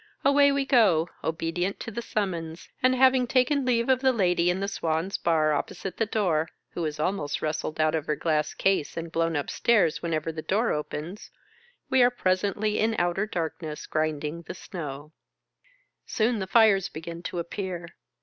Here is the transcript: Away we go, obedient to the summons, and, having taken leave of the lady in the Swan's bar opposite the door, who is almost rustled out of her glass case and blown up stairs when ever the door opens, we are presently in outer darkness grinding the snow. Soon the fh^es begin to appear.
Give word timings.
Away 0.25 0.51
we 0.51 0.65
go, 0.65 1.09
obedient 1.23 1.79
to 1.81 1.91
the 1.91 2.01
summons, 2.01 2.69
and, 2.81 2.95
having 2.95 3.27
taken 3.27 3.63
leave 3.67 3.87
of 3.87 3.99
the 3.99 4.11
lady 4.11 4.49
in 4.49 4.59
the 4.59 4.67
Swan's 4.67 5.15
bar 5.19 5.53
opposite 5.53 5.97
the 5.97 6.07
door, 6.07 6.49
who 6.71 6.83
is 6.85 6.99
almost 6.99 7.43
rustled 7.43 7.79
out 7.79 7.93
of 7.93 8.07
her 8.07 8.15
glass 8.15 8.55
case 8.55 8.97
and 8.97 9.11
blown 9.11 9.35
up 9.35 9.51
stairs 9.51 10.01
when 10.01 10.11
ever 10.15 10.31
the 10.31 10.41
door 10.41 10.71
opens, 10.71 11.29
we 11.91 12.01
are 12.01 12.09
presently 12.09 12.79
in 12.79 12.95
outer 12.97 13.27
darkness 13.27 13.85
grinding 13.85 14.41
the 14.47 14.55
snow. 14.55 15.11
Soon 16.07 16.39
the 16.39 16.47
fh^es 16.47 16.91
begin 16.91 17.21
to 17.21 17.37
appear. 17.37 17.89